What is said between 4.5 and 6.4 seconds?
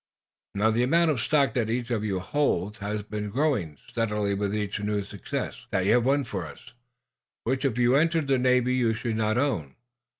each new success that you have won